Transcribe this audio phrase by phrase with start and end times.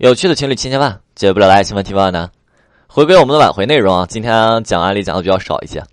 [0.00, 2.30] 有趣的情侣千千万，解不了的爱情问题万难。
[2.86, 4.32] 回归我们的挽回内容啊，今天
[4.64, 5.84] 讲案例讲的比较少一些。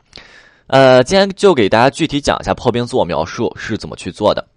[0.67, 4.47] 呃，今天就给大家具体讲一下破冰自我描述是怎么去做的。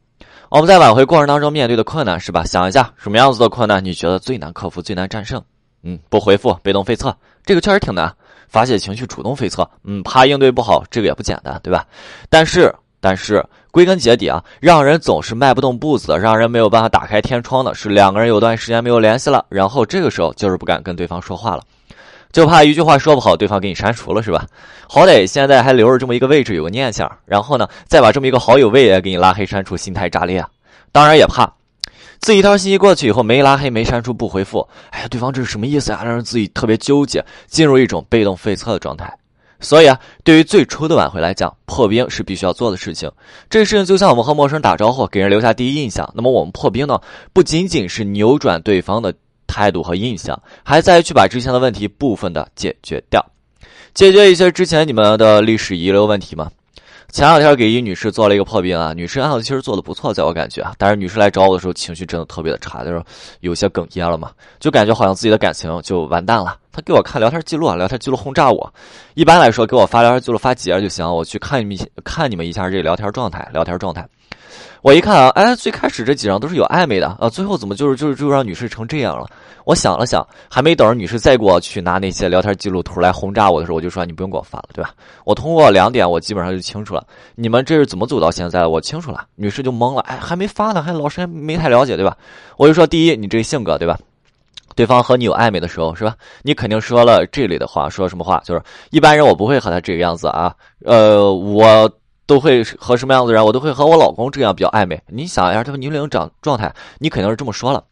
[0.51, 2.45] 我们在挽回过程当中面对的困难是吧？
[2.45, 5.42] 想一下什么样子的困难你觉得最难克服、最难战胜？
[5.82, 7.12] 嗯，不回复、被动飞测，
[7.44, 8.14] 这个确实挺难。
[8.46, 11.85] 发泄情绪、主动飞测，嗯，怕应对不好，这个也不简单，对吧？
[12.28, 12.72] 但是。
[13.01, 21.62] 但是归根结底啊，让人总是迈不动步子，让人没有办法打开天窗的是两个人有段时间没有联系了，然后这个时候就是不敢跟对方说话了，
[22.30, 24.46] 就怕一句话说不好，对方给你删除了，是吧？
[24.88, 30.48] 好歹现在还留着这么一个位置，有个念想，然后呢，再把这么一个好友位也给你拉黑删除，心态炸裂啊。
[30.92, 31.50] 当然也怕
[32.19, 36.02] 自己一条信息过去以后没拉黑没删除不回复，哎呀，对方这是什么意思呀？
[36.05, 39.10] 让人自己特别纠结，进入一种被动废测的状态。
[39.60, 43.10] 所以啊，对于最初的挽回来讲，破冰是必须要做的事情。
[43.48, 46.10] 这事情就像我们和陌生人打招呼，给人留下第一印象。
[46.14, 46.98] 那么我们破冰呢，
[47.33, 49.14] 不仅仅是扭转对方的
[49.46, 53.25] 态度和印象，还在于去把之前的问题部分的解决掉，
[53.92, 56.50] 解决一些之前你们的历史遗留问题嘛。
[57.12, 63.03] 前两天给一女士做了一个破冰啊，女士案子其实做的不错，在我感觉啊，但是女士来找我的时候情绪真的特别的差，就是
[63.41, 64.30] 有些哽咽了嘛，
[64.61, 66.56] 就感觉好像自己的感情就完蛋了。
[66.70, 68.72] 她给我看聊天记录啊，聊天记录轰炸我。
[69.14, 74.08] 一般来说，给我发聊天记录发几页就行，我去看你们看你们一下这聊天状态，聊天状态。
[74.83, 79.27] 我一看啊，哎，最开始这几张都是有暧昧的啊，最后怎么就是就是就让女士成这样了？
[79.67, 84.95] 我想了想，还没等着女士再给我去拿那些聊天记录图来轰炸我的时候，我就说你不用给我发了，对吧？
[85.25, 88.70] 我通过两点，我基本上就清楚了，你们这是怎么走到现在的？
[88.70, 89.27] 我清楚了。
[89.34, 92.17] 女士就懵了，哎，还没发呢，还老师还没太了解，对吧？
[92.56, 93.98] 我就说，第一，你这个性格，对吧？
[94.75, 96.17] 对方和你有暧昧的时候，是吧？
[96.42, 98.41] 你肯定说了这类的话，说什么话？
[98.47, 100.55] 就是一般人我不会和他这个样子啊，
[100.87, 101.89] 呃，我。
[102.31, 103.45] 都会和什么样子人？
[103.45, 105.03] 我都会和我老公这样比较暧昧。
[105.09, 107.83] 你想一下，这个年龄长状态，你肯定是这么说了。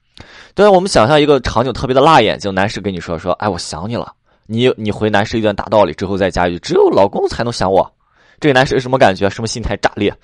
[0.55, 4.13] 对，我们想象一个场景，特别的辣眼睛，男士跟你说说，哎，我想你了。
[4.47, 7.93] 你你回男士一段大道理之后，再加一句，只有老公才能想我。
[8.39, 9.29] 这个男士什么感觉？
[9.29, 10.15] 什么心态炸裂？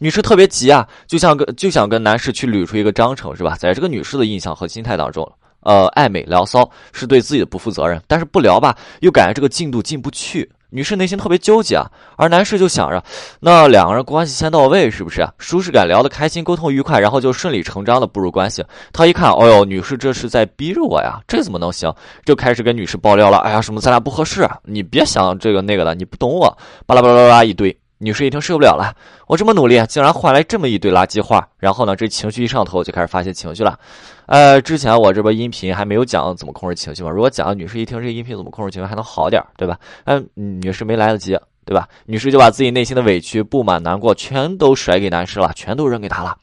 [0.00, 3.54] 女士特别急啊，就像跟就想跟男士去捋出一个章程，是吧？
[3.56, 5.30] 在这个女士的印象和心态当中，
[5.60, 10.50] 呃，暧昧聊骚是对自己的不负责任，但是不聊吧，又感觉这个进度进不去。
[10.70, 13.02] 女士内心特别纠结啊，而男士就想着，
[13.40, 15.28] 那两个人关系先到位，是不是？
[15.38, 18.64] 舒适感聊得开心，沟通愉快，然后就顺理成章的步入关系。
[18.92, 21.92] 他一看，哦呦，女士这是在逼着我呀，这怎么能行？
[22.24, 26.56] 就开始跟女士爆料了，哎呀，什么咱俩不合适，你别想这个那个的，你不懂我，
[26.86, 27.76] 巴拉巴拉巴拉一堆。
[28.02, 28.94] 女士一听受不了了，
[29.26, 31.46] 我这么努力，竟然换来这么一堆垃圾话。
[31.58, 33.78] 然后呢，这情绪一上头，就开始发泄情绪了。
[34.24, 37.10] 呃，之前我这边音频还没有讲怎么控制情绪嘛。
[37.10, 39.76] 如果讲，女士一听这音频怎么控制情绪还能好点，对吧？
[40.06, 41.86] 嗯，女士没来得及，对吧？
[42.06, 46.34] 女士就把自己内心的委屈、不满、难过全都甩给男士了，全都扔给他了。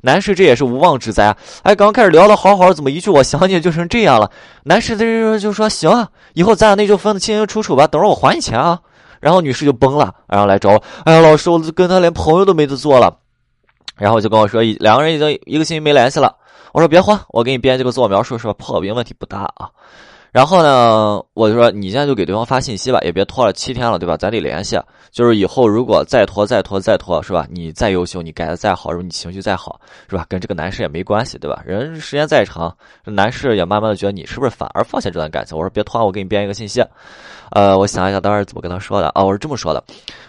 [0.00, 1.36] 男士这也是无妄之灾啊！
[1.62, 4.30] 哎，刚开始聊的好好，怎么一句我想你就成这样了？
[4.64, 8.80] 男士这就说行啊，以后咱俩那就分得清清楚楚吧，等着我还你钱啊！
[9.26, 10.80] 然后女士就崩了，然后来找我。
[11.02, 13.12] 哎呀，老师，我跟他连朋友都没得做了。
[13.96, 16.32] 然后就跟我说，两个人已经一个星期没联系了。
[16.72, 18.54] 我说别慌，我给你编这个自我描述，是吧？
[18.56, 19.68] 破冰问题不大啊。
[20.36, 24.18] 然后呢，我就说你现在就给对方发信息吧，也别拖了七天了，对吧？
[24.18, 24.78] 咱得联系。
[25.10, 27.46] 就是以后如果再拖、再拖、再拖，是吧？
[27.50, 29.80] 你再优秀，你改的再好，如果你情绪再好，
[30.10, 30.26] 是吧？
[30.28, 31.62] 跟这个男士也没关系，对吧？
[31.64, 32.76] 人时间再长，
[33.06, 35.56] 男士也慢慢的觉得你是不是反而放下这段感情？
[35.56, 36.84] 我说别拖，我给你编一个信息。
[37.52, 39.24] 呃，我想一想当时怎么跟他说的啊？
[39.24, 39.82] 我是这么说的，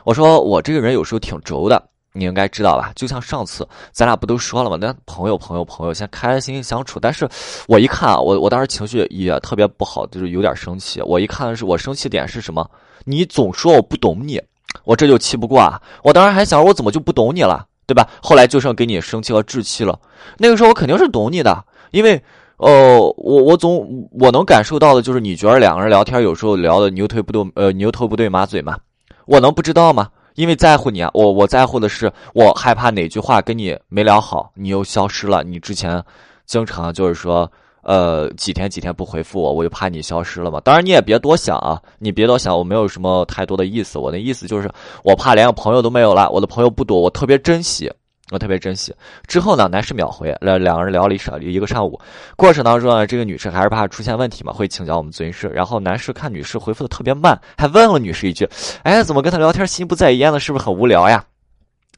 [0.05, 1.83] 我说我这个人有时候挺轴的。
[2.17, 2.91] 你应该知道吧？
[2.95, 4.77] 就像上次咱俩不都说了吗？
[4.79, 6.99] 那朋友朋友朋友，先开开心心相处。
[6.99, 7.27] 但是
[7.67, 11.01] 我一看啊，我我当时情绪也特别不好，就是有点生气。
[11.01, 12.69] 我一看是我生气点是什么？
[13.05, 14.41] 你总说我不懂你，
[14.83, 15.81] 我这就气不过啊。
[16.03, 18.07] 我当时还想我怎么就不懂你了，对吧？
[18.21, 19.97] 后来就剩给你生气和置气了。
[20.37, 22.21] 那个时候我肯定是懂你的，因为
[22.57, 28.77] 呃，我我总我能感受到的就是你觉得两个人聊天有时候聊的牛腿不对呃牛头不对马嘴嘛，
[29.25, 30.09] 我能不知道吗？
[30.37, 35.43] 因为在乎你啊，我我在乎的是，我害怕哪句话跟你没聊好，你又消失了。
[35.43, 36.01] 你之前
[36.45, 40.59] 经常就是说，呃，几天几天不回复我，我就怕你消失了嘛。
[40.59, 43.97] 当然你也别多想啊，你别多想，我没有什么太多的意思。
[43.97, 44.69] 我的意思就是，
[45.03, 47.91] 我怕连个朋友都没有了，我的朋友不多，我特别珍惜。
[48.31, 48.93] 我特别珍惜。
[49.25, 51.99] 之后呢，男士秒回，两两个人聊了一上一个上午。
[52.35, 55.47] 过程当中呢，这个女士还是怕出现问题嘛，会请教我们咨询师。
[55.47, 58.47] 然后男士看女士回复的特别慢，还问了女士一句
[58.83, 60.39] ：“哎，怎么跟他聊天心不在焉的？
[60.39, 61.23] 是不是很无聊呀？”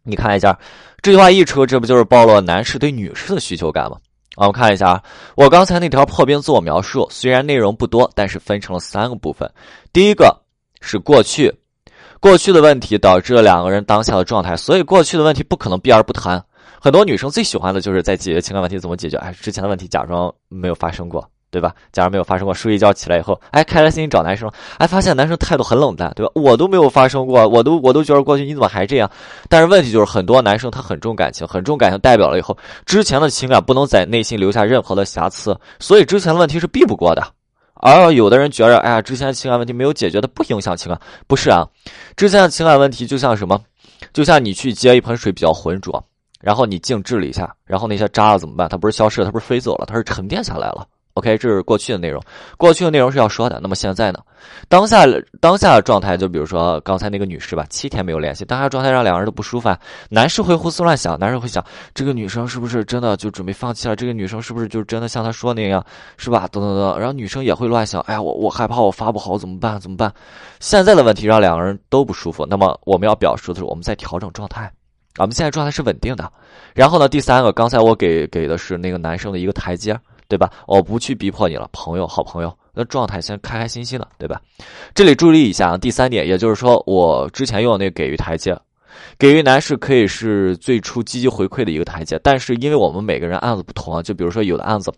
[0.04, 0.58] 你看一下，
[1.02, 3.98] 这句话一出，这不就是暴露男士对女士的需求感吗？
[4.36, 5.04] 啊，我看一下啊，
[5.36, 9.52] 我刚才那条破冰自我描述，虽然内容不多，但是分成了三个部分。
[9.92, 10.40] 第一个
[10.80, 11.54] 是过去。
[12.20, 16.44] 过去的问题导致了两个人当下的状态，所以过去的问题不可能避而不谈。
[16.82, 19.18] 很多女生最喜欢的就是在解决情感问题怎么解决？
[19.18, 21.74] 哎，之前的问题假装没有发生过，对吧？
[21.92, 26.32] 假如没有发生过，睡一觉起来以后，哎，开开心心找男生，哎，发现男生态度很冷淡，对吧？
[26.36, 29.10] 我都没有发生过，我都我都觉得过去你怎么还这样？
[29.50, 37.24] 但是问题就是很多男生他很重感情，很重感情代表了以后，之前的情感不能在内心留下任何的瑕疵，所以之前的问题是避不过的。
[37.80, 41.66] 而有的人觉着，哎呀，之前情感问题没有解决的不影响情感，不是啊？
[42.16, 43.60] 之前的情感问题就像什么？
[44.14, 46.04] 就像你去接一盆水比较浑浊，
[46.42, 48.68] 然后你静置了一下，然后那些渣子怎么办？
[48.68, 50.86] 它不是消失了，它不是飞走了，它是沉淀下来了。
[51.20, 52.22] OK，这是过去的内容，
[52.58, 53.60] 过去的内容是要说的。
[53.62, 54.20] 那么现在呢？
[54.70, 55.06] 当下
[55.42, 59.68] 当下的状态，就比如说刚才那个女士吧，七天没有联系，当下状态让两个人都不舒服。
[59.68, 59.78] 啊
[60.10, 61.64] 男士会胡思乱想，男士会想，
[61.94, 63.96] 这个女生是不是真的就准备放弃了？
[63.96, 65.86] 这个女生是不是就真的像他说那样，
[66.18, 66.48] 是吧？
[66.52, 66.98] 等等等。
[66.98, 69.78] 然后女生也会乱想，哎呀，我我害怕我发不好怎么办？
[69.80, 70.12] 怎么办？
[70.62, 72.46] 现在的问题让两个人都不舒服。
[72.50, 74.72] 那么我们要表述的是，我们在调整状态，
[75.18, 76.32] 我们现在状态是稳定的。
[76.74, 80.00] 然后呢，第三个，刚才我给给的是那个男生的一个台阶。
[80.30, 80.50] 对吧？
[80.68, 84.40] 我不去逼迫你了，朋友，好朋友，那状态先开开心心的，对吧？
[84.94, 88.56] 这里注意一下啊，第三点，也就是说，我之前用的那个给予台阶，
[89.18, 94.94] 给予男士可以是最初积极回馈的一个台阶，但是因为我们每个人案子不同啊，就比如说有的案子，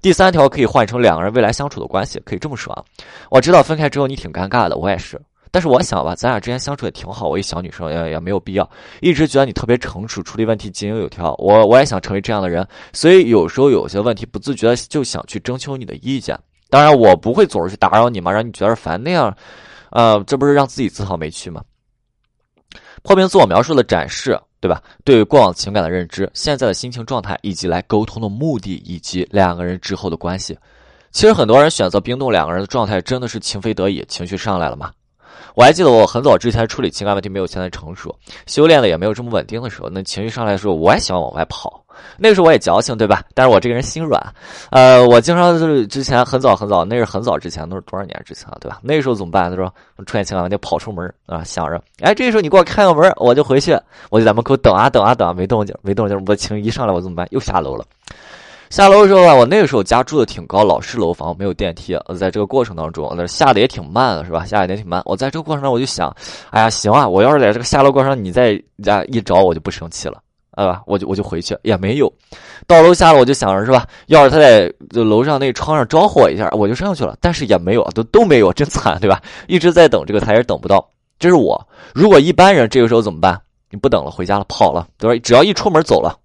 [0.00, 2.84] 第三条可以换成两个人未来相处的关系，可以这么说啊。
[3.28, 5.20] 我知道分开之后你挺尴尬的，我也是。
[5.50, 7.28] 但是我想吧，咱俩之间相处也挺好。
[7.28, 8.68] 我一小女生也也没有必要，
[9.00, 11.34] 一直觉得你特别成熟，处理问题井井有条。
[11.38, 16.38] 我我也想成为这样的人，所以有时候有些问题不自觉的就想去征求你的意见。
[16.68, 19.00] 当然，我不会总是去打扰你嘛，让你觉得烦。
[19.02, 19.34] 那样，
[19.90, 21.62] 呃，这不是让自己自讨没趣吗？
[23.02, 24.82] 破冰自我描述的展示，对吧？
[25.04, 30.58] 对过往情感的认知，现在的心情状态，以及来沟通的目的，以及两个人之后的关系。
[31.12, 34.90] 其实很多人选择冰冻，两个人的状态真的是情非得已，情绪上来了嘛。
[35.56, 38.14] 我还记得我很早之前处理情感问题没有现在成熟，
[38.46, 41.82] 修炼的也没有这么稳定的时候，那情绪上来的时候，我也喜欢往外跑。
[42.18, 43.22] 那个时候我也矫情，对吧？
[43.32, 44.22] 但是我这个人心软，
[44.68, 48.80] 呃，我经常就是之前很早很早，那是很早之前，都是多少年之前了，对吧？
[48.82, 49.48] 那个时候怎么办？
[49.50, 49.64] 他说
[50.04, 53.74] 出现情感问题跑出门啊，想着，哎，这时候你给我开个门，我就回去，
[54.10, 57.26] 我就在门口等啊等啊等啊，没动静，没动静，我情绪一上来，我怎么办？
[57.30, 57.84] 又下楼了。
[58.70, 61.94] 下楼的时候啊，我那个时候家住的挺高，老式楼房没有电梯。
[62.06, 64.44] 呃在这个过程当中，那下的也挺慢的，是吧？
[64.44, 65.00] 下的也挺慢。
[65.04, 66.14] 我在这个过程当中，我就想，
[66.50, 70.20] 哎呀，行啊，我要是在这个下楼过程，你再家一找，我就不生气了，
[70.50, 72.12] 啊，我就我就回去，也没有。
[72.66, 73.86] 到楼下了，我就想着是吧？
[74.06, 77.16] 要是他在楼上那窗上招呼我一下，我就上去了。
[77.20, 79.22] 但是也没有，都都没有，真惨，对吧？
[79.46, 80.86] 一直在等这个，他也等不到。
[81.18, 81.66] 这是我。
[81.94, 83.40] 如果一般人这个时候怎么办？
[83.70, 85.20] 你不等了，回家了，跑了，对吧？
[85.22, 86.16] 只要一出门走了，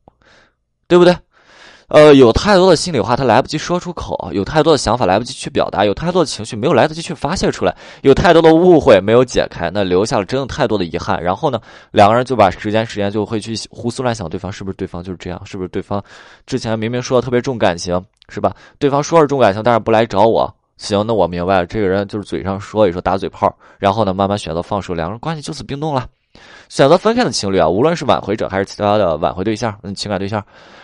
[0.88, 1.16] 对不对？
[1.92, 11.22] 呃，有太多的心里话他来不及说出口，有太多的想法来不及去表达，有太多的情绪没有来得及去发泄出来，有太多的误会没有解开，那留下了真的太多的遗憾。
[11.22, 11.60] 然后呢，
[11.92, 16.02] 两个人就把时间时间就会去胡思乱想，对方是不是对方就是这样，是不是对方
[16.48, 18.56] 之前明明说的特别重感情，是吧？
[18.80, 26.08] 对方说是重感情，但是不来找我，行，那我明白了，这个人就是嘴上说一说打嘴炮，然后呢，慢慢选择放手，两个人关系就此冰冻了。
[26.70, 30.42] 选择分开的情侣啊，无论是挽回者还是其他的挽回对象，嗯，情感对象，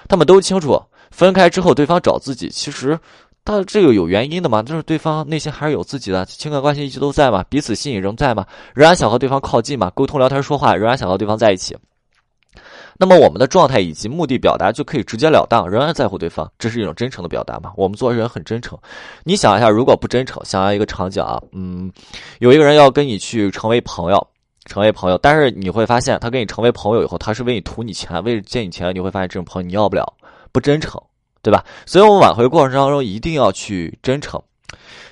[0.10, 0.78] 他们都清楚。
[1.12, 2.98] 分开之后，对方找自己，其实
[3.46, 11.76] 他这个有原因的嘛，就是对方内心还是有自己的情感关系一直都在嘛，彼此吸引仍在嘛，仍然想和对方靠近嘛，沟通聊天说话，仍然想和对方在一起。
[13.00, 17.72] 那么我们的状态以及目的表达就可以直截了当，仍然在乎对方，这是一种真诚的表达嘛？
[17.78, 18.76] 我们做人很真诚。
[19.24, 21.92] 你想一下，如果不真诚，想要一个场景啊，嗯，
[22.40, 24.28] 有一个人要跟你去成为朋友，
[24.66, 30.12] 成为朋友，但是你会发现他跟你成为朋友以后，他是为你图你钱，为了借你钱，你会发现这种朋友你要不了。
[30.58, 31.00] 不真诚，
[31.44, 31.64] 对吧？
[31.86, 34.42] 所以，我们挽回过程当中一定要去真诚，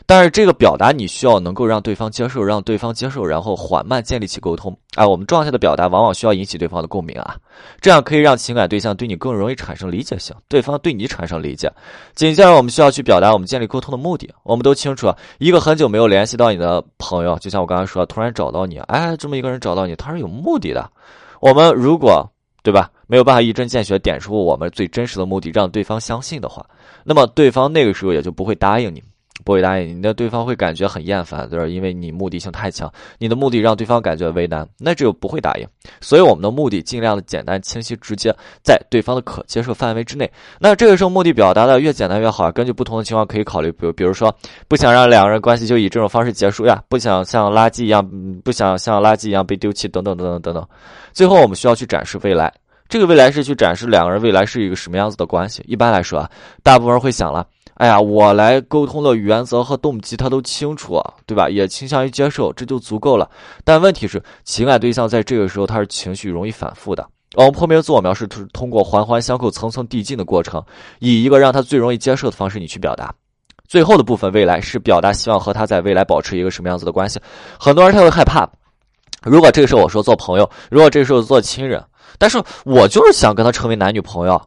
[0.07, 4.75] 但是这个表达你需要能够让对方接受，让对方接受，然后缓慢建立起沟通。
[4.95, 7.35] 哎，我们状态的表达往往需要引起对方的共鸣啊，
[7.79, 11.71] 这样可以让情感对象对你更容易产生理解性，对方对你产生理解。
[12.15, 14.33] 紧接着，我们需要去表达我们建立沟通的目的。
[14.41, 20.89] 我们都清楚，一个很久没有联系到你的朋友，就像我刚才说，突然找到你，哎，这么一个人找到你，他是有目的的。
[21.39, 22.27] 我们如果。
[22.65, 22.89] 对吧？
[23.07, 26.65] 没有办法一针见血点出我们最真实的目的，让对方相信的话，
[27.03, 29.01] 那么对方那个时候也就不会答应你，
[29.43, 29.93] 不会答应你。
[30.01, 31.67] 那对方会感觉很厌烦，对吧？
[31.67, 35.67] 因为你目的性太强，你的目的让对方感觉为难，那只有不会答应。
[36.01, 40.29] 所以我们的目的尽量的简单、清晰、直接，在对方的可接受范围之内。
[40.59, 42.51] 那这个时候目的表达的越简单越好。
[42.51, 44.35] 根据不同的情况可以考虑，比如，比如说
[44.67, 48.03] 不想让两个人关系就以这种方式结束呀，不想像垃圾一样，
[48.43, 50.67] 不想像垃圾一样被丢弃，等等等等等等。
[51.13, 52.51] 最后，我们需要去展示未来。
[52.87, 55.63] 这个未来是去展示两个人未来是一个什么样子的关系。
[55.67, 56.29] 一般来说啊，
[56.63, 61.49] 大部分人会想了，哎呀，我来沟通的原则和动机他都清楚，对吧？
[61.49, 63.29] 也倾向于接受，这就足够了。
[63.63, 67.05] 但问题是，情感对象在这个时候他是情绪容易反复的。
[67.35, 70.63] 我们破灭自我描述是通过环环相扣、层层递进的过程，
[70.99, 73.13] 以一个让他最容易接受的方式你去表达。
[73.67, 77.19] 最后的部分未来是表达希望和他在未来保持一个什么样子的关系。
[77.59, 78.47] 很多人他会害怕，
[79.23, 81.83] 如果这个时候我说做朋友，如果这个时候做亲人，
[82.17, 84.41] 但是我就是想跟他成为男女朋友。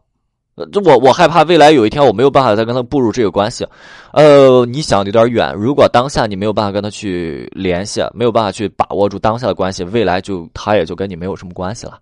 [0.72, 3.64] 就我我害怕未来有一天我没有办法再跟他步入这个关系，
[4.12, 5.54] 呃，你想的有点远。
[5.54, 12.00] 如果当下你没有办法跟他去联系，没有办法去把握住当下的关系，未来就他也就跟你没有什么关系了，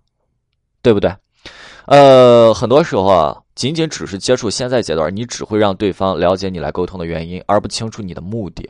[0.81, 1.15] 对不对？
[1.85, 8.67] 呃，很多时候啊，仅仅只是接触现在阶段，你只会让对方了解你来沟通的原因，而不清楚你的目的。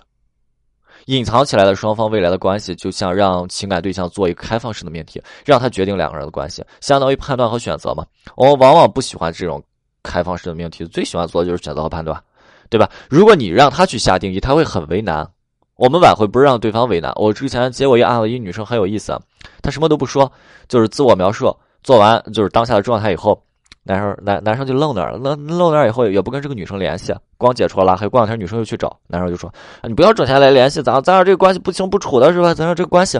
[1.07, 8.05] 隐藏起来的双方未来的关系，就像让情感对象做一个开放式的命题，让他决定两个人的关系，相当于判断和选择嘛。
[8.37, 9.61] 我们往往不喜欢这种。
[10.03, 12.23] 开放式的命题最喜欢做的就是选择和判断，
[12.69, 12.89] 对吧？
[13.09, 15.27] 如果你让他去下定义，他会很为难。
[15.75, 17.11] 我们挽回不是让对方为难。
[17.17, 19.19] 我之前接过一案子，一女生很有意思，
[19.61, 20.31] 她什么都不说，
[20.69, 23.43] 就是自我描述，做完就是当下的状态以后，
[23.87, 28.07] 男生男男生就愣那儿了，愣愣那儿以后也不跟这个女生联系，光解除拉黑。
[28.07, 29.51] 过两天女生又去找男生，就说
[29.87, 32.53] ：“你不要整天来联系，咱咱俩这个关系不清不楚的是吧？
[32.53, 33.19] 咱俩这个关系，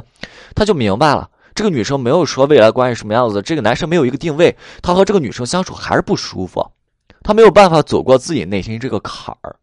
[0.54, 1.30] 他就明白了。
[1.56, 6.64] 这个女生没有说未来关系什么样子，这个男生没有一个定位，他和这个女生相处还是不舒服。”
[7.24, 9.54] 他没有办法走过自己内心这个坎儿，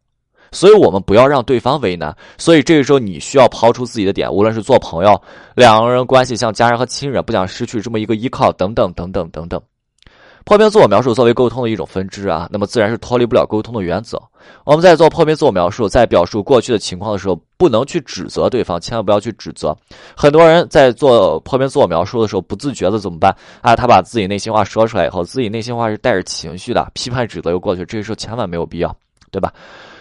[0.53, 2.15] 所以我们不要让对方为难。
[2.37, 5.19] 所以这个时候你需要抛出自己的点，无论是做朋友，
[5.55, 9.59] 两个人关系像家人和亲人，不想失去这么一个依靠，等等等等等等。
[10.45, 14.21] 破冰自我描述作为沟通的一种分支啊，那么自然是脱离不了沟通的原则。
[14.65, 19.75] 我们在做破冰自我描述，在表述过去的情况的时候，不能去指责对方，千万不要去指责。
[20.15, 23.75] 很多人在做破冰自我描述的时候，不自觉的怎么办啊？
[23.75, 28.95] 他把自己内心话说出来以后，自己内心话是带着情绪的，批判指责又过去，这个时候千万没有必要，
[29.31, 29.51] 对吧？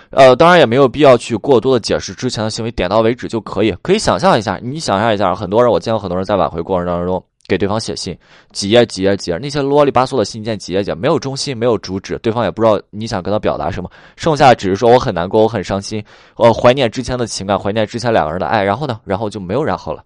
[0.10, 3.72] 呃，当然也没有必要去过多的解释之前的行为，点到为止就可以。
[3.82, 7.24] 可以想象一下，你想象一下，很多人我见过很多人在挽回过程当中。
[7.48, 8.18] 给对方写信，
[8.52, 16.04] 几页几页几页，那些啰里吧嗦的信件，几页几页，没有中心，没有主旨，对方也不知道你想跟他表达什么，剩下只是说我很难过，我很伤心，
[16.36, 20.04] 我怀念之前的情感，怀念之前两个人的爱，然后呢，然后就没有然后了。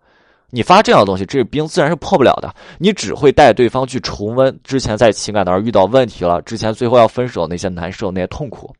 [0.49, 8.73] 你发这样的东西，这个冰自然是破不了的，你只会带对方去重温之前在情感当中遇到问题了，之前最后要分手那些难受那些痛苦。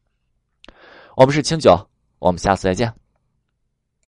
[1.15, 1.77] 我们是清酒，
[2.19, 2.91] 我们下次再见。